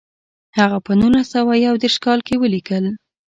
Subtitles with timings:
[0.57, 2.85] هغه په نولس سوه یو دېرش کال کې ولیکل.